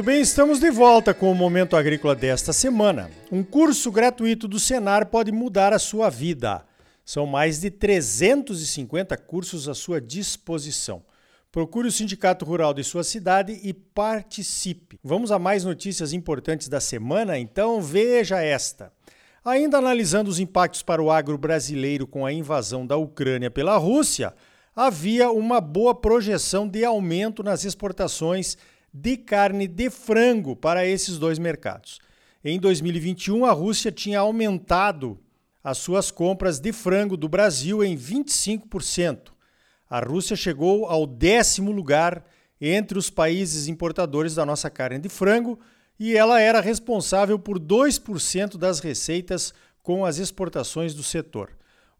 Muito 0.00 0.06
bem, 0.12 0.22
estamos 0.22 0.58
de 0.58 0.70
volta 0.70 1.12
com 1.12 1.30
o 1.30 1.34
Momento 1.34 1.76
Agrícola 1.76 2.16
desta 2.16 2.54
semana. 2.54 3.10
Um 3.30 3.44
curso 3.44 3.92
gratuito 3.92 4.48
do 4.48 4.58
Senar 4.58 5.04
pode 5.04 5.30
mudar 5.30 5.74
a 5.74 5.78
sua 5.78 6.08
vida. 6.08 6.64
São 7.04 7.26
mais 7.26 7.60
de 7.60 7.70
350 7.70 9.14
cursos 9.18 9.68
à 9.68 9.74
sua 9.74 10.00
disposição. 10.00 11.02
Procure 11.52 11.88
o 11.88 11.92
Sindicato 11.92 12.46
Rural 12.46 12.72
de 12.72 12.82
sua 12.82 13.04
cidade 13.04 13.60
e 13.62 13.74
participe. 13.74 14.98
Vamos 15.04 15.30
a 15.30 15.38
mais 15.38 15.66
notícias 15.66 16.14
importantes 16.14 16.66
da 16.66 16.80
semana? 16.80 17.38
Então 17.38 17.82
veja 17.82 18.40
esta. 18.40 18.90
Ainda 19.44 19.76
analisando 19.76 20.30
os 20.30 20.40
impactos 20.40 20.82
para 20.82 21.02
o 21.02 21.10
agro 21.10 21.36
brasileiro 21.36 22.06
com 22.06 22.24
a 22.24 22.32
invasão 22.32 22.86
da 22.86 22.96
Ucrânia 22.96 23.50
pela 23.50 23.76
Rússia, 23.76 24.32
havia 24.74 25.30
uma 25.30 25.60
boa 25.60 25.94
projeção 25.94 26.66
de 26.66 26.86
aumento 26.86 27.42
nas 27.42 27.66
exportações 27.66 28.56
de 28.92 29.16
carne 29.16 29.66
de 29.66 29.90
frango 29.90 30.56
para 30.56 30.86
esses 30.86 31.18
dois 31.18 31.38
mercados. 31.38 31.98
Em 32.44 32.58
2021, 32.58 33.44
a 33.44 33.52
Rússia 33.52 33.92
tinha 33.92 34.20
aumentado 34.20 35.18
as 35.62 35.78
suas 35.78 36.10
compras 36.10 36.58
de 36.58 36.72
frango 36.72 37.16
do 37.16 37.28
Brasil 37.28 37.84
em 37.84 37.96
25%. 37.96 39.32
A 39.88 40.00
Rússia 40.00 40.36
chegou 40.36 40.86
ao 40.86 41.06
décimo 41.06 41.70
lugar 41.70 42.24
entre 42.60 42.98
os 42.98 43.10
países 43.10 43.68
importadores 43.68 44.34
da 44.34 44.46
nossa 44.46 44.70
carne 44.70 44.98
de 44.98 45.08
frango 45.08 45.58
e 45.98 46.16
ela 46.16 46.40
era 46.40 46.60
responsável 46.60 47.38
por 47.38 47.58
2% 47.58 48.56
das 48.56 48.80
receitas 48.80 49.52
com 49.82 50.04
as 50.04 50.18
exportações 50.18 50.94
do 50.94 51.02
setor. 51.02 51.50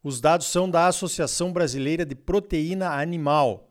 Os 0.03 0.21
dados 0.21 0.47
são 0.47 0.71
da 0.71 0.87
Associação 0.87 1.53
Brasileira 1.53 2.07
de 2.07 2.15
Proteína 2.15 2.91
Animal. 2.91 3.70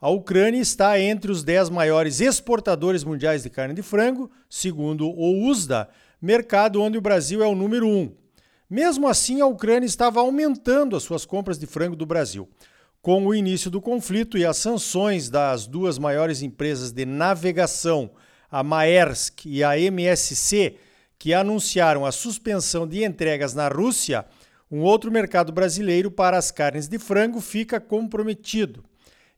A 0.00 0.08
Ucrânia 0.10 0.60
está 0.60 1.00
entre 1.00 1.28
os 1.32 1.42
10 1.42 1.70
maiores 1.70 2.20
exportadores 2.20 3.02
mundiais 3.02 3.42
de 3.42 3.50
carne 3.50 3.74
de 3.74 3.82
frango, 3.82 4.30
segundo 4.48 5.08
o 5.08 5.48
USDA, 5.50 5.88
mercado 6.22 6.80
onde 6.80 6.96
o 6.96 7.00
Brasil 7.00 7.42
é 7.42 7.48
o 7.48 7.54
número 7.56 7.84
1. 7.84 7.90
Um. 7.90 8.12
Mesmo 8.70 9.08
assim, 9.08 9.40
a 9.40 9.46
Ucrânia 9.46 9.88
estava 9.88 10.20
aumentando 10.20 10.94
as 10.94 11.02
suas 11.02 11.26
compras 11.26 11.58
de 11.58 11.66
frango 11.66 11.96
do 11.96 12.06
Brasil. 12.06 12.48
Com 13.02 13.26
o 13.26 13.34
início 13.34 13.72
do 13.72 13.80
conflito 13.80 14.38
e 14.38 14.46
as 14.46 14.58
sanções 14.58 15.28
das 15.28 15.66
duas 15.66 15.98
maiores 15.98 16.42
empresas 16.42 16.92
de 16.92 17.04
navegação, 17.04 18.08
a 18.48 18.62
Maersk 18.62 19.46
e 19.46 19.64
a 19.64 19.76
MSC, 19.76 20.76
que 21.18 21.34
anunciaram 21.34 22.06
a 22.06 22.12
suspensão 22.12 22.86
de 22.86 23.02
entregas 23.02 23.52
na 23.52 23.66
Rússia, 23.66 24.24
um 24.70 24.78
outro 24.78 25.10
mercado 25.10 25.50
brasileiro 25.50 26.08
para 26.08 26.38
as 26.38 26.52
carnes 26.52 26.86
de 26.86 27.00
frango 27.00 27.40
fica 27.40 27.80
comprometido 27.80 28.84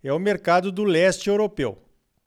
é 0.03 0.13
o 0.13 0.19
mercado 0.19 0.73
do 0.73 0.85
leste 0.85 1.29
europeu. 1.29 1.79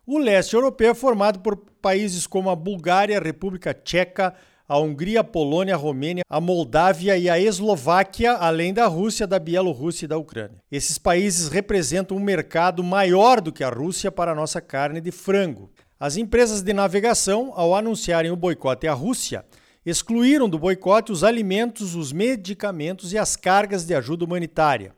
O 0.05 0.17
leste 0.17 0.53
europeu 0.53 0.91
é 0.91 0.93
formado 0.93 1.39
por 1.39 1.55
países 1.81 2.27
como 2.27 2.49
a 2.49 2.55
Bulgária, 2.55 3.17
a 3.17 3.23
República 3.23 3.73
Tcheca, 3.73 4.33
a 4.67 4.79
Hungria, 4.79 5.19
a 5.19 5.23
Polônia, 5.23 5.75
a 5.75 5.77
Romênia, 5.77 6.23
a 6.29 6.39
Moldávia 6.39 7.17
e 7.17 7.29
a 7.29 7.39
Eslováquia, 7.39 8.33
além 8.33 8.73
da 8.73 8.85
Rússia, 8.87 9.27
da 9.27 9.37
Bielorrússia 9.37 10.05
e 10.05 10.07
da 10.07 10.17
Ucrânia. 10.17 10.57
Esses 10.71 10.97
países 10.97 11.49
representam 11.49 12.17
um 12.17 12.19
mercado 12.19 12.83
maior 12.83 13.41
do 13.41 13.51
que 13.51 13.63
a 13.63 13.69
Rússia 13.69 14.11
para 14.11 14.31
a 14.31 14.35
nossa 14.35 14.61
carne 14.61 15.01
de 15.01 15.11
frango. 15.11 15.69
As 15.99 16.17
empresas 16.17 16.61
de 16.61 16.73
navegação, 16.73 17.51
ao 17.55 17.75
anunciarem 17.75 18.31
o 18.31 18.35
boicote 18.35 18.87
à 18.87 18.93
Rússia, 18.93 19.45
excluíram 19.85 20.49
do 20.49 20.57
boicote 20.57 21.11
os 21.11 21.23
alimentos, 21.23 21.95
os 21.95 22.11
medicamentos 22.11 23.13
e 23.13 23.17
as 23.17 23.35
cargas 23.35 23.85
de 23.85 23.93
ajuda 23.93 24.25
humanitária. 24.25 24.93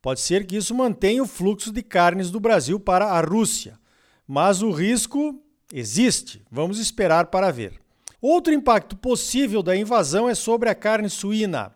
Pode 0.00 0.20
ser 0.20 0.46
que 0.46 0.56
isso 0.56 0.74
mantenha 0.74 1.22
o 1.22 1.26
fluxo 1.26 1.72
de 1.72 1.82
carnes 1.82 2.30
do 2.30 2.38
Brasil 2.38 2.78
para 2.78 3.06
a 3.06 3.20
Rússia, 3.20 3.78
mas 4.26 4.62
o 4.62 4.70
risco 4.70 5.40
existe. 5.72 6.44
Vamos 6.50 6.78
esperar 6.78 7.26
para 7.26 7.50
ver. 7.50 7.80
Outro 8.20 8.52
impacto 8.52 8.96
possível 8.96 9.62
da 9.62 9.76
invasão 9.76 10.28
é 10.28 10.34
sobre 10.34 10.68
a 10.68 10.74
carne 10.74 11.10
suína. 11.10 11.72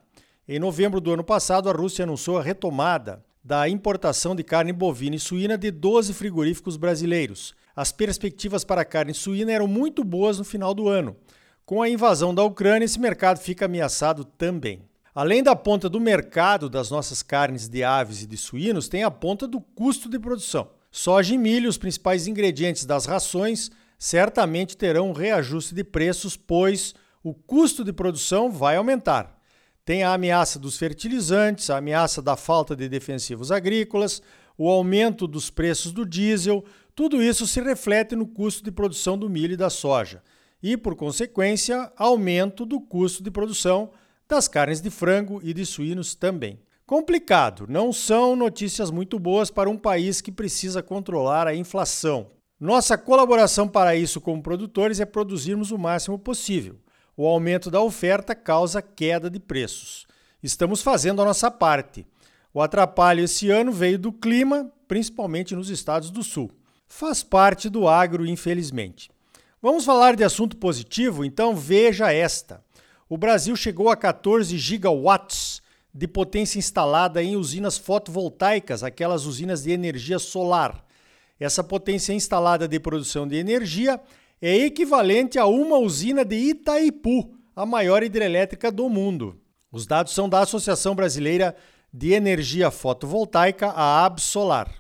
Em 0.49 0.59
novembro 0.59 1.01
do 1.01 1.13
ano 1.13 1.23
passado, 1.23 1.69
a 1.69 1.73
Rússia 1.73 2.03
anunciou 2.03 2.39
a 2.39 2.43
retomada 2.43 3.25
da 3.43 3.69
importação 3.69 4.35
de 4.35 4.43
carne 4.43 4.73
bovina 4.73 5.17
e 5.17 5.21
suína 5.21 5.57
de 5.57 5.71
12 5.71 6.13
frigoríficos 6.13 6.77
brasileiros. 6.77 7.55
As 7.75 7.93
perspectivas 7.93 8.65
para 8.65 8.83
a 8.83 8.85
carne 8.85 9.15
suína 9.15 9.53
eram 9.53 9.67
muito 9.67 10.05
boas 10.05 10.39
no 10.39 10.45
final 10.45 10.75
do 10.75 10.89
ano. 10.89 11.17
Com 11.65 11.81
a 11.81 11.89
invasão 11.89 12.35
da 12.35 12.43
Ucrânia, 12.43 12.85
esse 12.85 12.99
mercado 12.99 13.39
fica 13.39 13.67
ameaçado 13.67 14.25
também. 14.25 14.83
Além 15.15 15.43
da 15.43 15.57
ponta 15.57 15.89
do 15.89 15.99
mercado 15.99 16.69
das 16.69 16.91
nossas 16.91 17.23
carnes 17.23 17.69
de 17.69 17.83
aves 17.83 18.23
e 18.23 18.27
de 18.27 18.37
suínos, 18.37 18.89
tem 18.89 19.03
a 19.03 19.11
ponta 19.11 19.47
do 19.47 19.61
custo 19.61 20.09
de 20.09 20.19
produção. 20.19 20.71
Soja 20.91 21.35
e 21.35 21.39
milho, 21.39 21.69
os 21.69 21.79
principais 21.79 22.29
ingredientes 22.29 22.85
das 22.85 23.07
rações, 23.07 23.71
certamente 23.99 24.77
terão 24.77 25.11
um 25.11 25.13
reajuste 25.13 25.75
de 25.75 25.83
preços, 25.83 26.37
pois 26.37 26.95
o 27.25 27.35
custo 27.35 27.85
de 27.85 27.93
produção 27.93 28.51
vai 28.51 28.77
aumentar. 28.77 29.37
Tem 29.85 30.05
a 30.05 30.15
ameaça 30.15 30.59
dos 30.59 30.79
fertilizantes, 30.79 31.71
a 31.71 31.79
ameaça 31.79 32.23
da 32.23 32.37
falta 32.37 32.77
de 32.77 32.89
defensivos 32.89 33.51
agrícolas, 33.51 34.23
o 34.57 34.69
aumento 34.69 35.27
dos 35.27 35.51
preços 35.51 35.91
do 35.91 36.07
diesel, 36.07 36.65
tudo 36.95 37.23
isso 37.23 37.47
se 37.47 37.61
reflete 37.61 38.15
no 38.15 38.27
custo 38.27 38.63
de 38.63 38.71
produção 38.71 39.19
do 39.19 39.29
milho 39.29 39.55
e 39.55 39.57
da 39.57 39.71
soja. 39.71 40.23
E, 40.63 40.77
por 40.77 40.95
consequência, 40.95 41.91
aumento 41.97 42.65
do 42.65 42.81
custo 42.81 43.23
de 43.23 43.31
produção 43.31 43.91
das 44.31 44.47
carnes 44.47 44.81
de 44.81 44.89
frango 44.91 45.41
e 45.43 45.53
de 45.53 45.67
suínos 45.67 46.15
também. 46.15 46.61
Complicado, 46.87 47.67
não 47.69 47.93
são 47.93 48.37
notícias 48.37 48.91
muito 48.91 49.19
boas 49.19 49.51
para 49.51 49.69
um 49.69 49.77
país 49.77 50.21
que 50.21 50.31
precisa 50.31 50.83
controlar 50.83 51.49
a 51.49 51.55
inflação. 51.55 52.31
Nossa 52.59 52.97
colaboração 52.97 53.67
para 53.67 53.97
isso 53.97 54.21
como 54.21 54.43
produtores 54.43 55.01
é 55.01 55.05
produzirmos 55.05 55.73
o 55.73 55.79
máximo 55.79 56.17
possível. 56.17 56.77
O 57.17 57.27
aumento 57.27 57.71
da 57.71 57.81
oferta 57.81 58.35
causa 58.35 58.81
queda 58.81 59.29
de 59.29 59.41
preços. 59.41 60.07
Estamos 60.41 60.81
fazendo 60.81 61.21
a 61.21 61.25
nossa 61.25 61.51
parte. 61.51 62.07
O 62.55 62.63
atrapalho 62.63 63.25
esse 63.25 63.51
ano 63.51 63.73
veio 63.73 63.99
do 63.99 64.13
clima, 64.13 64.71
principalmente 64.87 65.57
nos 65.57 65.71
estados 65.71 66.11
do 66.11 66.23
sul. 66.23 66.51
Faz 66.87 67.23
parte 67.23 67.69
do 67.69 67.89
agro, 67.89 68.25
infelizmente. 68.25 69.11
Vamos 69.61 69.85
falar 69.85 70.15
de 70.15 70.25
assunto 70.25 70.57
positivo? 70.57 71.25
Então 71.25 71.55
veja 71.55 72.13
esta 72.13 72.63
o 73.11 73.19
Brasil 73.19 73.57
chegou 73.57 73.91
a 73.91 73.97
14 73.97 74.57
gigawatts 74.57 75.61
de 75.93 76.07
potência 76.07 76.61
instalada 76.61 77.21
em 77.21 77.35
usinas 77.35 77.77
fotovoltaicas, 77.77 78.85
aquelas 78.85 79.27
usinas 79.27 79.65
de 79.65 79.73
energia 79.73 80.21
solar. 80.21 80.87
Essa 81.41 81.65
potência 81.65 82.13
instalada 82.13 82.69
de 82.69 82.79
produção 82.79 83.27
de 83.27 83.35
energia 83.35 84.01
é 84.41 84.57
equivalente 84.57 85.41
a 85.41 85.47
uma 85.47 85.77
usina 85.77 86.25
de 86.25 86.37
Itaipu, 86.37 87.35
a 87.57 87.67
maior 87.67 88.05
hidrelétrica 88.05 88.71
do 88.71 88.89
mundo. 88.89 89.37
Os 89.73 89.89
dados 89.89 90.15
são 90.15 90.29
da 90.29 90.43
Associação 90.43 90.95
Brasileira 90.95 91.57
de 91.93 92.13
Energia 92.13 92.71
Fotovoltaica, 92.71 93.71
a 93.71 94.05
Absolar. 94.05 94.73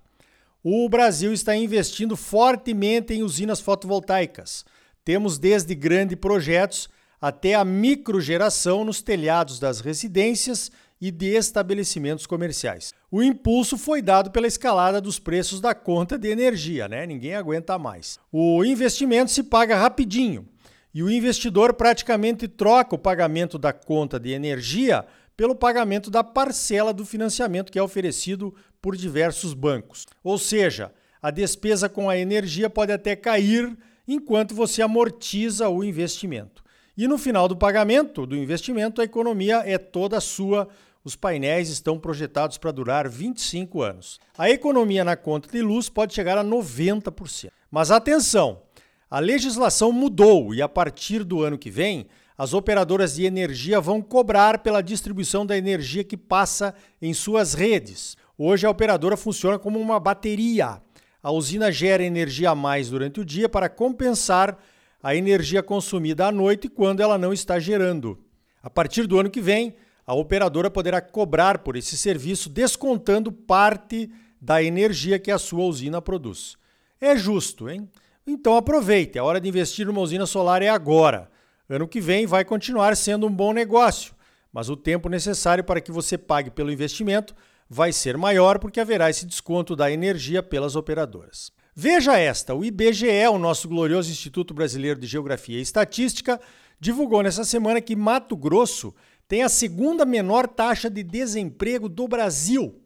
O 0.62 0.88
Brasil 0.88 1.32
está 1.32 1.56
investindo 1.56 2.16
fortemente 2.16 3.12
em 3.12 3.24
usinas 3.24 3.60
fotovoltaicas. 3.60 4.64
Temos 5.04 5.36
desde 5.36 5.74
grandes 5.74 6.16
projetos 6.16 6.88
até 7.20 7.54
a 7.54 7.64
microgeração 7.64 8.84
nos 8.84 9.03
telhados 9.03 9.58
das 9.58 9.81
residências 9.81 10.70
e 11.00 11.10
de 11.10 11.34
estabelecimentos 11.34 12.26
comerciais. 12.26 12.92
O 13.10 13.22
impulso 13.22 13.78
foi 13.78 14.03
dado 14.03 14.31
pela 14.31 14.47
escalada 14.47 15.00
dos 15.00 15.19
preços 15.19 15.60
da 15.60 15.75
conta 15.75 16.19
de 16.19 16.28
energia, 16.28 16.88
né? 16.88 17.06
Ninguém 17.06 17.34
aguenta 17.34 17.78
mais. 17.78 18.19
O 18.31 18.64
investimento 18.64 19.31
se 19.31 19.42
paga 19.42 19.76
rapidinho 19.76 20.47
e 20.92 21.03
o 21.03 21.10
investidor 21.10 21.75
praticamente 21.75 22.47
troca 22.47 22.94
o 22.94 22.98
pagamento 22.98 23.58
da 23.58 23.72
conta 23.72 24.19
de 24.20 24.31
energia 24.31 25.04
pelo 25.37 25.54
pagamento 25.54 26.11
da 26.11 26.22
parcela 26.22 26.93
do 26.93 27.06
financiamento 27.06 27.72
que 27.72 27.78
é 27.78 27.82
oferecido 27.82 28.55
por 28.82 28.94
diversos 28.94 29.55
bancos. 29.55 30.06
Ou 30.22 30.37
seja, 30.37 30.93
a 31.22 31.31
despesa 31.31 31.88
com 31.88 32.11
a 32.11 32.19
energia 32.19 32.69
pode 32.69 32.93
até 32.93 33.17
cair 33.17 33.75
enquanto 34.06 34.55
você 34.55 34.82
amortiza 34.82 35.69
o 35.69 35.82
investimento. 35.82 36.62
E 37.00 37.08
no 37.08 37.17
final 37.17 37.49
do 37.49 37.56
pagamento 37.56 38.26
do 38.26 38.37
investimento, 38.37 39.00
a 39.00 39.05
economia 39.05 39.62
é 39.64 39.79
toda 39.79 40.20
sua. 40.20 40.69
Os 41.02 41.17
painéis 41.17 41.70
estão 41.70 41.99
projetados 41.99 42.58
para 42.58 42.70
durar 42.73 43.08
25 43.08 43.81
anos. 43.81 44.20
A 44.37 44.50
economia 44.50 45.02
na 45.02 45.17
conta 45.17 45.49
de 45.50 45.62
luz 45.62 45.88
pode 45.88 46.12
chegar 46.12 46.37
a 46.37 46.44
90%. 46.44 47.49
Mas 47.70 47.91
atenção, 47.91 48.61
a 49.11 49.19
legislação 49.19 49.93
mudou 49.93 50.55
e 50.55 50.61
a 50.61 50.69
partir 50.69 51.25
do 51.25 51.43
ano 51.43 51.56
que 51.56 51.70
vem, 51.70 52.06
as 52.37 52.52
operadoras 52.52 53.14
de 53.14 53.25
energia 53.25 53.81
vão 53.81 54.03
cobrar 54.03 54.58
pela 54.58 54.82
distribuição 54.82 55.46
da 55.46 55.56
energia 55.56 56.05
que 56.05 56.19
passa 56.19 56.75
em 57.00 57.14
suas 57.14 57.55
redes. 57.55 58.14
Hoje 58.37 58.67
a 58.67 58.70
operadora 58.70 59.17
funciona 59.17 59.58
como 59.58 59.81
uma 59.81 59.99
bateria. 59.99 60.82
A 61.23 61.31
usina 61.32 61.73
gera 61.73 62.05
energia 62.05 62.50
a 62.50 62.55
mais 62.55 62.91
durante 62.91 63.20
o 63.20 63.25
dia 63.25 63.49
para 63.49 63.70
compensar 63.70 64.58
a 65.02 65.14
energia 65.14 65.62
consumida 65.62 66.26
à 66.26 66.32
noite 66.32 66.69
quando 66.69 67.00
ela 67.00 67.17
não 67.17 67.32
está 67.32 67.58
gerando. 67.58 68.19
A 68.62 68.69
partir 68.69 69.06
do 69.06 69.19
ano 69.19 69.31
que 69.31 69.41
vem, 69.41 69.75
a 70.06 70.14
operadora 70.14 70.70
poderá 70.70 71.00
cobrar 71.00 71.58
por 71.58 71.76
esse 71.76 71.97
serviço 71.97 72.50
descontando 72.50 73.31
parte 73.31 74.11
da 74.41 74.62
energia 74.62 75.19
que 75.19 75.31
a 75.31 75.38
sua 75.38 75.64
usina 75.64 76.02
produz. 76.02 76.56
É 77.00 77.17
justo, 77.17 77.69
hein? 77.69 77.88
Então 78.26 78.56
aproveite, 78.56 79.19
a 79.19 79.25
hora 79.25 79.41
de 79.41 79.49
investir 79.49 79.87
numa 79.87 80.00
usina 80.00 80.26
solar 80.26 80.62
é 80.62 80.69
agora. 80.69 81.31
Ano 81.69 81.88
que 81.88 82.00
vem 82.00 82.26
vai 82.26 82.44
continuar 82.44 82.96
sendo 82.96 83.26
um 83.26 83.32
bom 83.32 83.53
negócio, 83.53 84.14
mas 84.53 84.69
o 84.69 84.76
tempo 84.76 85.08
necessário 85.08 85.64
para 85.64 85.81
que 85.81 85.93
você 85.93 86.19
pague 86.19 86.50
pelo 86.50 86.73
investimento 86.73 87.35
vai 87.69 87.93
ser 87.93 88.17
maior 88.17 88.58
porque 88.58 88.81
haverá 88.81 89.08
esse 89.08 89.25
desconto 89.25 89.76
da 89.76 89.91
energia 89.91 90.43
pelas 90.43 90.75
operadoras. 90.75 91.53
Veja 91.82 92.19
esta: 92.19 92.55
o 92.55 92.62
IBGE, 92.62 93.27
o 93.32 93.38
nosso 93.38 93.67
glorioso 93.67 94.11
Instituto 94.11 94.53
Brasileiro 94.53 95.00
de 95.00 95.06
Geografia 95.06 95.59
e 95.59 95.62
Estatística, 95.62 96.38
divulgou 96.79 97.23
nessa 97.23 97.43
semana 97.43 97.81
que 97.81 97.97
Mato 97.97 98.37
Grosso 98.37 98.94
tem 99.27 99.43
a 99.43 99.49
segunda 99.49 100.05
menor 100.05 100.47
taxa 100.47 100.91
de 100.91 101.03
desemprego 101.03 101.88
do 101.88 102.06
Brasil. 102.06 102.79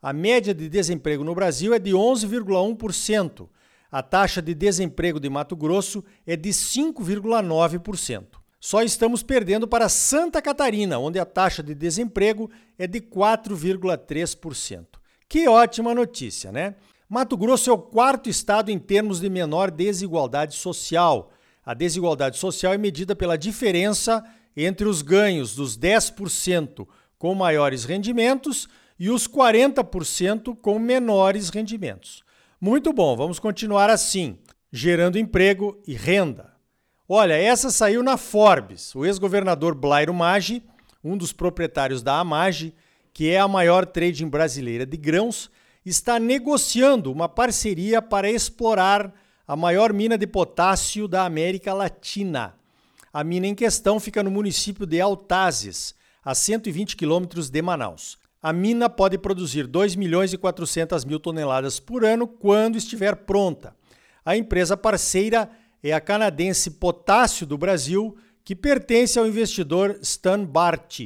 A 0.00 0.14
média 0.14 0.54
de 0.54 0.66
desemprego 0.66 1.22
no 1.22 1.34
Brasil 1.34 1.74
é 1.74 1.78
de 1.78 1.90
11,1%. 1.90 3.50
A 3.92 4.02
taxa 4.02 4.40
de 4.40 4.54
desemprego 4.54 5.20
de 5.20 5.28
Mato 5.28 5.54
Grosso 5.54 6.02
é 6.26 6.34
de 6.34 6.48
5,9%. 6.48 8.24
Só 8.58 8.82
estamos 8.82 9.22
perdendo 9.22 9.68
para 9.68 9.90
Santa 9.90 10.40
Catarina, 10.40 10.98
onde 10.98 11.18
a 11.18 11.26
taxa 11.26 11.62
de 11.62 11.74
desemprego 11.74 12.50
é 12.78 12.86
de 12.86 12.98
4,3%. 12.98 14.86
Que 15.28 15.46
ótima 15.46 15.94
notícia, 15.94 16.50
né? 16.50 16.76
Mato 17.08 17.38
Grosso 17.38 17.70
é 17.70 17.72
o 17.72 17.78
quarto 17.78 18.28
estado 18.28 18.70
em 18.70 18.78
termos 18.78 19.18
de 19.18 19.30
menor 19.30 19.70
desigualdade 19.70 20.54
social. 20.56 21.32
A 21.64 21.72
desigualdade 21.72 22.36
social 22.36 22.74
é 22.74 22.78
medida 22.78 23.16
pela 23.16 23.38
diferença 23.38 24.22
entre 24.54 24.86
os 24.86 25.00
ganhos 25.00 25.54
dos 25.54 25.78
10% 25.78 26.86
com 27.18 27.34
maiores 27.34 27.84
rendimentos 27.84 28.68
e 28.98 29.08
os 29.08 29.26
40% 29.26 30.54
com 30.60 30.78
menores 30.78 31.48
rendimentos. 31.48 32.22
Muito 32.60 32.92
bom, 32.92 33.16
vamos 33.16 33.38
continuar 33.38 33.88
assim, 33.88 34.38
gerando 34.70 35.18
emprego 35.18 35.80
e 35.86 35.94
renda. 35.94 36.52
Olha, 37.08 37.34
essa 37.34 37.70
saiu 37.70 38.02
na 38.02 38.18
Forbes. 38.18 38.94
O 38.94 39.06
ex-governador 39.06 39.74
Blairo 39.74 40.12
Maggi, 40.12 40.62
um 41.02 41.16
dos 41.16 41.32
proprietários 41.32 42.02
da 42.02 42.18
Amage, 42.18 42.74
que 43.14 43.30
é 43.30 43.38
a 43.40 43.48
maior 43.48 43.86
trading 43.86 44.28
brasileira 44.28 44.84
de 44.84 44.96
grãos, 44.98 45.50
está 45.88 46.18
negociando 46.18 47.10
uma 47.12 47.28
parceria 47.28 48.00
para 48.02 48.30
explorar 48.30 49.12
a 49.46 49.56
maior 49.56 49.92
mina 49.92 50.18
de 50.18 50.26
potássio 50.26 51.08
da 51.08 51.24
América 51.24 51.72
Latina. 51.72 52.54
A 53.12 53.24
mina 53.24 53.46
em 53.46 53.54
questão 53.54 53.98
fica 53.98 54.22
no 54.22 54.30
município 54.30 54.84
de 54.84 55.00
Altazes, 55.00 55.94
a 56.22 56.34
120 56.34 56.96
quilômetros 56.96 57.48
de 57.48 57.62
Manaus. 57.62 58.18
A 58.42 58.52
mina 58.52 58.88
pode 58.88 59.18
produzir 59.18 59.66
2 59.66 59.96
milhões 59.96 60.32
e 60.32 60.38
400 60.38 61.04
mil 61.04 61.18
toneladas 61.18 61.80
por 61.80 62.04
ano 62.04 62.28
quando 62.28 62.76
estiver 62.76 63.16
pronta. 63.16 63.74
A 64.24 64.36
empresa 64.36 64.76
parceira 64.76 65.50
é 65.82 65.92
a 65.92 66.00
canadense 66.00 66.72
Potássio 66.72 67.46
do 67.46 67.56
Brasil, 67.56 68.16
que 68.44 68.54
pertence 68.54 69.18
ao 69.18 69.26
investidor 69.26 69.98
Stan 70.02 70.44
Bart. 70.44 71.00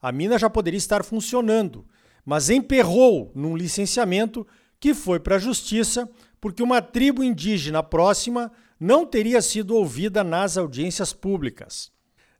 A 0.00 0.10
mina 0.10 0.38
já 0.38 0.48
poderia 0.48 0.78
estar 0.78 1.04
funcionando, 1.04 1.84
mas 2.26 2.50
emperrou 2.50 3.30
num 3.36 3.56
licenciamento 3.56 4.44
que 4.80 4.92
foi 4.92 5.20
para 5.20 5.36
a 5.36 5.38
justiça 5.38 6.10
porque 6.40 6.62
uma 6.62 6.82
tribo 6.82 7.22
indígena 7.22 7.82
próxima 7.82 8.52
não 8.78 9.06
teria 9.06 9.40
sido 9.40 9.76
ouvida 9.76 10.22
nas 10.22 10.58
audiências 10.58 11.12
públicas. 11.12 11.90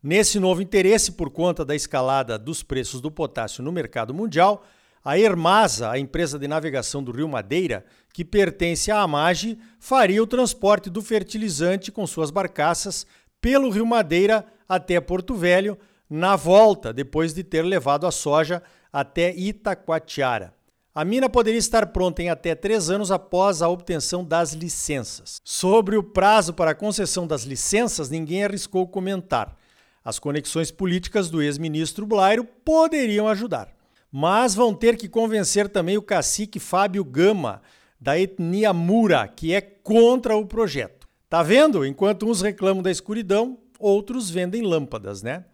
Nesse 0.02 0.38
novo 0.38 0.60
interesse, 0.60 1.12
por 1.12 1.30
conta 1.30 1.64
da 1.64 1.74
escalada 1.74 2.38
dos 2.38 2.62
preços 2.62 3.00
do 3.00 3.10
potássio 3.10 3.64
no 3.64 3.72
mercado 3.72 4.12
mundial, 4.12 4.64
a 5.02 5.18
Hermasa, 5.18 5.90
a 5.90 5.98
empresa 5.98 6.38
de 6.38 6.46
navegação 6.46 7.02
do 7.02 7.12
Rio 7.12 7.28
Madeira, 7.28 7.84
que 8.12 8.24
pertence 8.24 8.90
à 8.90 9.00
Amage, 9.00 9.56
faria 9.78 10.22
o 10.22 10.26
transporte 10.26 10.90
do 10.90 11.00
fertilizante 11.00 11.90
com 11.92 12.06
suas 12.06 12.30
barcaças 12.30 13.06
pelo 13.40 13.70
Rio 13.70 13.86
Madeira 13.86 14.44
até 14.68 15.00
Porto 15.00 15.34
Velho, 15.34 15.78
na 16.08 16.36
volta, 16.36 16.92
depois 16.92 17.32
de 17.34 17.42
ter 17.42 17.62
levado 17.62 18.06
a 18.06 18.10
soja 18.10 18.62
até 18.92 19.34
Itacoatiara. 19.34 20.54
A 20.94 21.04
mina 21.04 21.28
poderia 21.28 21.58
estar 21.58 21.86
pronta 21.88 22.22
em 22.22 22.30
até 22.30 22.54
três 22.54 22.88
anos 22.88 23.10
após 23.10 23.60
a 23.60 23.68
obtenção 23.68 24.24
das 24.24 24.54
licenças. 24.54 25.40
Sobre 25.44 25.96
o 25.96 26.02
prazo 26.02 26.54
para 26.54 26.70
a 26.70 26.74
concessão 26.74 27.26
das 27.26 27.42
licenças, 27.42 28.08
ninguém 28.08 28.44
arriscou 28.44 28.88
comentar. 28.88 29.54
As 30.02 30.18
conexões 30.18 30.70
políticas 30.70 31.28
do 31.28 31.42
ex-ministro 31.42 32.06
Blairo 32.06 32.44
poderiam 32.44 33.28
ajudar. 33.28 33.68
Mas 34.10 34.54
vão 34.54 34.72
ter 34.72 34.96
que 34.96 35.08
convencer 35.08 35.68
também 35.68 35.98
o 35.98 36.02
cacique 36.02 36.58
Fábio 36.58 37.04
Gama, 37.04 37.60
da 38.00 38.18
etnia 38.18 38.72
Mura, 38.72 39.28
que 39.28 39.52
é 39.52 39.60
contra 39.60 40.34
o 40.34 40.46
projeto. 40.46 41.06
Tá 41.28 41.42
vendo? 41.42 41.84
Enquanto 41.84 42.26
uns 42.26 42.40
reclamam 42.40 42.82
da 42.82 42.90
escuridão, 42.90 43.58
outros 43.78 44.30
vendem 44.30 44.62
lâmpadas, 44.62 45.22
né? 45.22 45.44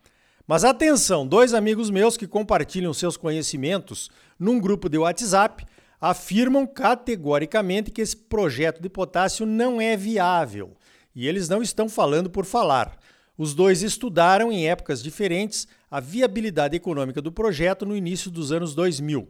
Mas 0.46 0.64
atenção, 0.64 1.26
dois 1.26 1.54
amigos 1.54 1.90
meus 1.90 2.16
que 2.16 2.26
compartilham 2.26 2.92
seus 2.92 3.16
conhecimentos 3.16 4.10
num 4.38 4.58
grupo 4.58 4.88
de 4.88 4.98
WhatsApp 4.98 5.64
afirmam 6.00 6.66
categoricamente 6.66 7.90
que 7.90 8.00
esse 8.00 8.16
projeto 8.16 8.82
de 8.82 8.88
potássio 8.88 9.46
não 9.46 9.80
é 9.80 9.96
viável. 9.96 10.76
E 11.14 11.28
eles 11.28 11.48
não 11.48 11.62
estão 11.62 11.88
falando 11.88 12.28
por 12.28 12.44
falar. 12.44 12.98
Os 13.38 13.54
dois 13.54 13.82
estudaram 13.82 14.50
em 14.50 14.68
épocas 14.68 15.02
diferentes 15.02 15.68
a 15.90 16.00
viabilidade 16.00 16.76
econômica 16.76 17.22
do 17.22 17.30
projeto 17.30 17.86
no 17.86 17.96
início 17.96 18.30
dos 18.30 18.50
anos 18.50 18.74
2000. 18.74 19.28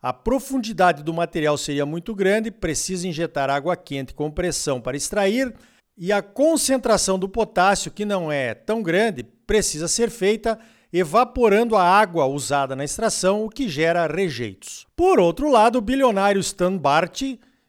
A 0.00 0.12
profundidade 0.12 1.02
do 1.02 1.12
material 1.12 1.56
seria 1.56 1.86
muito 1.86 2.14
grande, 2.14 2.50
precisa 2.50 3.08
injetar 3.08 3.50
água 3.50 3.76
quente 3.76 4.14
com 4.14 4.30
pressão 4.30 4.80
para 4.80 4.96
extrair, 4.96 5.54
e 5.96 6.12
a 6.12 6.20
concentração 6.20 7.18
do 7.18 7.28
potássio, 7.28 7.90
que 7.90 8.04
não 8.04 8.30
é 8.30 8.54
tão 8.54 8.82
grande, 8.82 9.22
precisa 9.22 9.86
ser 9.86 10.10
feita 10.10 10.58
evaporando 10.92 11.74
a 11.74 11.82
água 11.82 12.26
usada 12.26 12.76
na 12.76 12.84
extração, 12.84 13.44
o 13.44 13.50
que 13.50 13.68
gera 13.68 14.06
rejeitos. 14.06 14.86
Por 14.94 15.18
outro 15.18 15.50
lado, 15.50 15.78
o 15.78 15.82
bilionário 15.82 16.40
Stan 16.40 16.76
Bart 16.76 17.22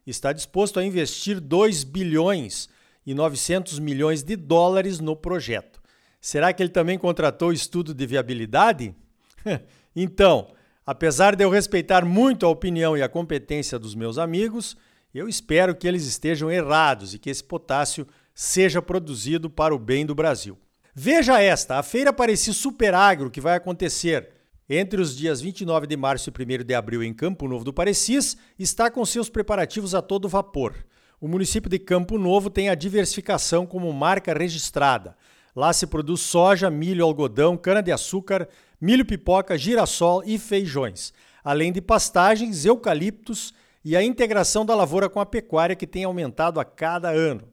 está 0.05 0.31
disposto 0.31 0.79
a 0.79 0.85
investir 0.85 1.39
2 1.39 1.83
bilhões 1.83 2.69
e 3.05 3.13
900 3.13 3.79
milhões 3.79 4.21
de 4.21 4.35
dólares 4.35 4.99
no 4.99 5.15
projeto. 5.15 5.81
Será 6.21 6.53
que 6.53 6.61
ele 6.61 6.69
também 6.69 6.97
contratou 6.97 7.51
estudo 7.51 7.93
de 7.93 8.05
viabilidade? 8.05 8.95
então, 9.95 10.47
apesar 10.85 11.35
de 11.35 11.43
eu 11.43 11.49
respeitar 11.49 12.05
muito 12.05 12.45
a 12.45 12.49
opinião 12.49 12.95
e 12.95 13.01
a 13.01 13.09
competência 13.09 13.77
dos 13.77 13.95
meus 13.95 14.17
amigos, 14.17 14.77
eu 15.19 15.29
espero 15.29 15.75
que 15.75 15.87
eles 15.87 16.05
estejam 16.05 16.51
errados 16.51 17.13
e 17.13 17.19
que 17.19 17.29
esse 17.29 17.43
potássio 17.43 18.05
seja 18.33 18.81
produzido 18.81 19.49
para 19.49 19.73
o 19.73 19.79
bem 19.79 20.05
do 20.05 20.13
Brasil. 20.13 20.57
Veja 20.93 21.41
esta: 21.41 21.77
a 21.77 21.83
Feira 21.83 22.11
Pareci 22.11 22.53
Super 22.53 22.93
Agro, 22.93 23.31
que 23.31 23.39
vai 23.39 23.55
acontecer 23.55 24.29
entre 24.69 24.99
os 24.99 25.15
dias 25.15 25.39
29 25.39 25.87
de 25.87 25.95
março 25.95 26.29
e 26.29 26.33
1 26.33 26.63
de 26.63 26.73
abril 26.73 27.03
em 27.03 27.13
Campo 27.13 27.47
Novo 27.47 27.63
do 27.63 27.73
Parecis, 27.73 28.35
está 28.57 28.89
com 28.89 29.05
seus 29.05 29.29
preparativos 29.29 29.95
a 29.95 30.01
todo 30.01 30.27
vapor. 30.27 30.75
O 31.21 31.27
município 31.27 31.69
de 31.69 31.79
Campo 31.79 32.17
Novo 32.17 32.49
tem 32.49 32.69
a 32.69 32.75
diversificação 32.75 33.65
como 33.65 33.91
marca 33.93 34.33
registrada. 34.33 35.15
Lá 35.55 35.71
se 35.71 35.87
produz 35.87 36.19
soja, 36.21 36.69
milho, 36.69 37.05
algodão, 37.05 37.55
cana-de-açúcar, 37.55 38.49
milho 38.81 39.05
pipoca, 39.05 39.57
girassol 39.57 40.21
e 40.25 40.37
feijões, 40.37 41.13
além 41.43 41.71
de 41.71 41.79
pastagens, 41.79 42.65
eucaliptos 42.65 43.53
e 43.85 43.95
a 43.95 44.03
integração 44.03 44.65
da 44.65 44.73
lavoura 44.73 45.07
com 45.07 45.19
a 45.19 45.25
pecuária 45.27 45.75
que 45.75 45.85
tem 45.85 46.03
aumentado 46.03 46.59
a 46.59 46.65
cada 46.65 47.11
ano. 47.11 47.43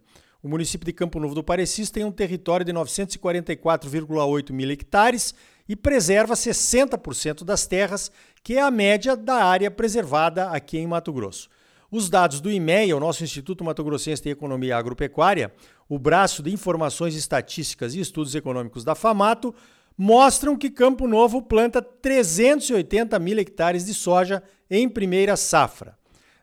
O 0.43 0.49
município 0.49 0.87
de 0.87 0.93
Campo 0.93 1.21
Novo 1.21 1.35
do 1.35 1.45
Parecis 1.45 1.91
tem 1.91 2.05
um 2.05 2.11
território 2.11 2.65
de 2.65 2.73
944,8 2.73 4.51
mil 4.51 4.71
hectares 4.71 5.35
e 5.69 5.77
preserva 5.77 6.33
60% 6.33 7.45
das 7.45 7.67
terras, 7.67 8.11
que 8.43 8.55
é 8.55 8.63
a 8.63 8.71
média 8.71 9.15
da 9.15 9.45
área 9.45 9.71
preservada 9.71 10.49
aqui 10.49 10.79
em 10.79 10.87
Mato 10.87 11.13
Grosso. 11.13 11.51
Os 11.91 12.09
dados 12.09 12.41
do 12.41 12.51
IMEA, 12.51 12.97
o 12.97 13.01
nosso 13.01 13.23
Instituto 13.23 13.63
Mato 13.63 13.85
Grossense 13.85 14.23
de 14.23 14.31
Economia 14.31 14.79
Agropecuária, 14.79 15.53
o 15.87 15.99
braço 15.99 16.43
de 16.43 16.51
informações 16.51 17.15
estatísticas 17.15 17.95
e 17.95 18.01
estudos 18.01 18.35
econômicos 18.35 18.83
da 18.83 18.95
FAMATO, 18.95 19.55
mostram 19.97 20.57
que 20.57 20.71
Campo 20.71 21.07
Novo 21.07 21.43
planta 21.43 21.83
380 21.83 23.19
mil 23.19 23.39
hectares 23.39 23.85
de 23.85 23.93
soja 23.93 24.43
em 24.71 24.89
primeira 24.89 25.37
safra. 25.37 26.01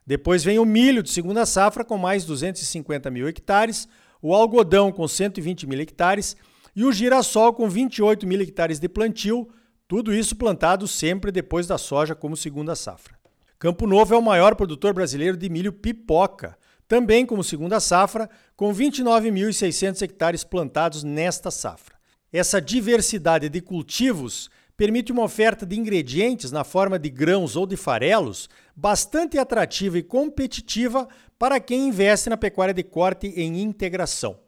Depois 0.09 0.43
vem 0.43 0.57
o 0.57 0.65
milho 0.65 1.03
de 1.03 1.11
segunda 1.11 1.45
safra, 1.45 1.85
com 1.85 1.95
mais 1.95 2.25
250 2.25 3.11
mil 3.11 3.27
hectares, 3.27 3.87
o 4.19 4.33
algodão, 4.33 4.91
com 4.91 5.07
120 5.07 5.67
mil 5.67 5.79
hectares, 5.79 6.35
e 6.75 6.83
o 6.83 6.91
girassol, 6.91 7.53
com 7.53 7.69
28 7.69 8.25
mil 8.25 8.41
hectares 8.41 8.79
de 8.79 8.89
plantio, 8.89 9.47
tudo 9.87 10.11
isso 10.11 10.35
plantado 10.35 10.87
sempre 10.87 11.31
depois 11.31 11.67
da 11.67 11.77
soja 11.77 12.15
como 12.15 12.35
segunda 12.35 12.75
safra. 12.75 13.19
Campo 13.59 13.85
Novo 13.85 14.15
é 14.15 14.17
o 14.17 14.21
maior 14.23 14.55
produtor 14.55 14.95
brasileiro 14.95 15.37
de 15.37 15.47
milho 15.47 15.71
pipoca, 15.71 16.57
também 16.87 17.23
como 17.23 17.43
segunda 17.43 17.79
safra, 17.79 18.27
com 18.55 18.73
29.600 18.73 20.01
hectares 20.01 20.43
plantados 20.43 21.03
nesta 21.03 21.51
safra. 21.51 21.95
Essa 22.33 22.59
diversidade 22.59 23.47
de 23.47 23.61
cultivos 23.61 24.49
permite 24.79 25.11
uma 25.11 25.23
oferta 25.23 25.65
de 25.65 25.77
ingredientes 25.77 26.53
na 26.53 26.63
forma 26.63 26.97
de 26.97 27.09
grãos 27.09 27.57
ou 27.57 27.67
de 27.67 27.75
farelos 27.75 28.49
bastante 28.73 29.37
atrativa 29.37 29.97
e 29.97 30.01
competitiva 30.01 31.05
para 31.37 31.59
quem 31.59 31.89
investe 31.89 32.29
na 32.29 32.37
pecuária 32.37 32.73
de 32.73 32.81
corte 32.81 33.27
em 33.27 33.61
integração. 33.61 34.39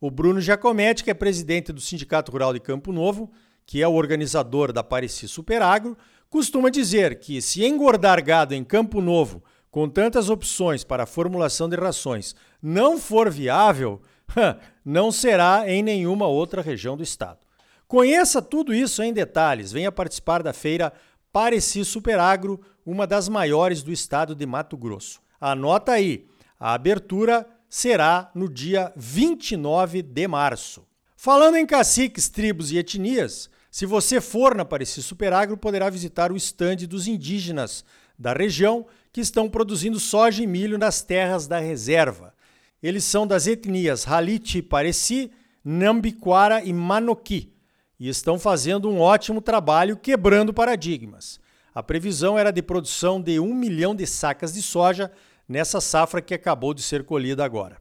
O 0.00 0.10
Bruno 0.10 0.40
Giacometti, 0.40 1.04
que 1.04 1.10
é 1.10 1.14
presidente 1.14 1.74
do 1.74 1.80
Sindicato 1.82 2.32
Rural 2.32 2.54
de 2.54 2.60
Campo 2.60 2.90
Novo, 2.90 3.30
que 3.66 3.82
é 3.82 3.86
o 3.86 3.92
organizador 3.92 4.72
da 4.72 4.82
Pareci 4.82 5.28
Superagro, 5.28 5.94
costuma 6.30 6.70
dizer 6.70 7.18
que 7.18 7.42
se 7.42 7.62
engordar 7.62 8.24
gado 8.24 8.54
em 8.54 8.64
Campo 8.64 9.02
Novo, 9.02 9.44
com 9.70 9.90
tantas 9.90 10.30
opções 10.30 10.84
para 10.84 11.02
a 11.02 11.06
formulação 11.06 11.68
de 11.68 11.76
rações, 11.76 12.34
não 12.62 12.98
for 12.98 13.30
viável, 13.30 14.00
não 14.82 15.12
será 15.12 15.70
em 15.70 15.82
nenhuma 15.82 16.26
outra 16.26 16.62
região 16.62 16.96
do 16.96 17.02
estado. 17.02 17.45
Conheça 17.88 18.42
tudo 18.42 18.74
isso 18.74 19.00
em 19.02 19.12
detalhes. 19.12 19.70
Venha 19.70 19.92
participar 19.92 20.42
da 20.42 20.52
feira 20.52 20.92
Pareci 21.32 21.84
Superagro, 21.84 22.60
uma 22.84 23.06
das 23.06 23.28
maiores 23.28 23.82
do 23.82 23.92
estado 23.92 24.34
de 24.34 24.44
Mato 24.44 24.76
Grosso. 24.76 25.20
Anota 25.40 25.92
aí, 25.92 26.26
a 26.58 26.74
abertura 26.74 27.46
será 27.68 28.30
no 28.34 28.48
dia 28.48 28.92
29 28.96 30.02
de 30.02 30.26
março. 30.26 30.84
Falando 31.16 31.56
em 31.56 31.66
caciques, 31.66 32.28
tribos 32.28 32.72
e 32.72 32.78
etnias, 32.78 33.48
se 33.70 33.86
você 33.86 34.20
for 34.20 34.54
na 34.54 34.64
Pareci 34.64 35.02
Superagro, 35.02 35.56
poderá 35.56 35.88
visitar 35.88 36.32
o 36.32 36.36
estande 36.36 36.86
dos 36.86 37.06
indígenas 37.06 37.84
da 38.18 38.32
região 38.32 38.86
que 39.12 39.20
estão 39.20 39.48
produzindo 39.48 40.00
soja 40.00 40.42
e 40.42 40.46
milho 40.46 40.78
nas 40.78 41.02
terras 41.02 41.46
da 41.46 41.58
reserva. 41.58 42.34
Eles 42.82 43.04
são 43.04 43.26
das 43.26 43.46
etnias 43.46 44.08
Haliti 44.08 44.60
Pareci, 44.60 45.30
Nambiquara 45.64 46.64
e 46.64 46.72
Manoki 46.72 47.55
e 47.98 48.08
estão 48.08 48.38
fazendo 48.38 48.90
um 48.90 49.00
ótimo 49.00 49.40
trabalho 49.40 49.96
quebrando 49.96 50.52
paradigmas. 50.52 51.40
A 51.74 51.82
previsão 51.82 52.38
era 52.38 52.50
de 52.50 52.62
produção 52.62 53.20
de 53.20 53.38
um 53.38 53.54
milhão 53.54 53.94
de 53.94 54.06
sacas 54.06 54.54
de 54.54 54.62
soja 54.62 55.10
nessa 55.48 55.80
safra 55.80 56.22
que 56.22 56.34
acabou 56.34 56.72
de 56.72 56.82
ser 56.82 57.04
colhida 57.04 57.44
agora. 57.44 57.76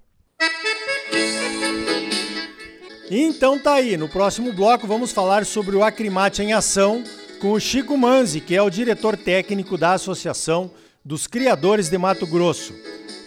Então 3.10 3.60
tá 3.60 3.76
aí, 3.76 3.98
no 3.98 4.10
próximo 4.10 4.52
bloco 4.52 4.88
vamos 4.88 5.12
falar 5.12 5.46
sobre 5.46 5.76
o 5.76 5.84
Acrimate 5.84 6.42
em 6.42 6.54
Ação 6.54 7.04
com 7.40 7.52
o 7.52 7.60
Chico 7.60 7.96
Manzi, 7.98 8.42
que 8.42 8.56
é 8.56 8.62
o 8.62 8.70
diretor 8.70 9.16
técnico 9.16 9.78
da 9.78 9.94
Associação 9.94 10.72
dos 11.04 11.28
Criadores 11.28 11.88
de 11.88 11.98
Mato 11.98 12.26
Grosso. 12.26 12.74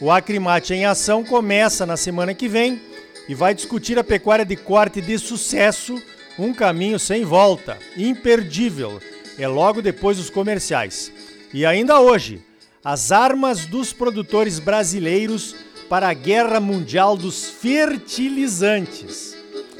O 0.00 0.11
Acrimate 0.11 0.75
em 0.75 0.85
Ação 0.85 1.23
começa 1.23 1.87
na 1.87 1.97
semana 1.97 2.35
que 2.35 2.49
vem 2.49 2.83
e 3.28 3.35
vai 3.35 3.54
discutir 3.54 3.99
a 3.99 4.04
pecuária 4.04 4.45
de 4.45 4.57
corte 4.57 5.00
de 5.00 5.16
sucesso, 5.18 6.00
um 6.38 6.54
caminho 6.54 6.99
sem 6.99 7.25
volta, 7.25 7.76
imperdível. 7.97 9.00
É 9.37 9.49
logo 9.49 9.83
depois 9.83 10.16
dos 10.16 10.30
comerciais. 10.30 11.12
E 11.52 11.66
ainda 11.66 12.00
hoje, 12.00 12.42
as 12.85 13.11
armas 13.11 13.66
dos 13.66 13.92
produtores 13.92 14.59
brasileiros 14.59 15.57
para 15.88 16.09
a 16.09 16.14
guerra 16.14 16.61
mundial 16.61 17.16
dos 17.16 17.47
fertilizantes. 17.47 19.37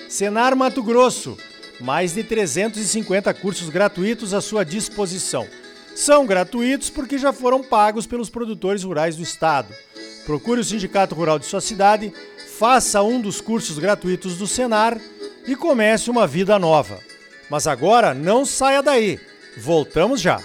Senar 0.09 0.57
Mato 0.57 0.83
Grosso, 0.83 1.37
mais 1.81 2.15
de 2.15 2.25
350 2.25 3.33
cursos 3.35 3.69
gratuitos 3.69 4.33
à 4.33 4.41
sua 4.41 4.65
disposição. 4.65 5.47
São 5.95 6.27
gratuitos 6.27 6.91
porque 6.91 7.19
já 7.19 7.33
foram 7.33 7.63
pagos 7.63 8.07
pelos 8.07 8.31
produtores 8.31 8.85
rurais 8.85 9.17
do 9.17 9.23
estado. 9.23 9.75
Procure 10.25 10.61
o 10.61 10.65
Sindicato 10.65 11.15
Rural 11.15 11.39
de 11.39 11.47
sua 11.47 11.61
cidade, 11.61 12.13
faça 12.59 13.03
um 13.03 13.21
dos 13.21 13.41
cursos 13.41 13.79
gratuitos 13.79 14.37
do 14.37 14.47
Senar 14.47 14.99
e 15.49 15.57
comece 15.57 16.11
uma 16.11 16.27
vida 16.27 16.59
nova. 16.59 16.99
Mas 17.49 17.67
agora 17.67 18.13
não 18.13 18.45
saia 18.45 18.83
daí. 18.83 19.19
Voltamos 19.57 20.21
já. 20.21 20.39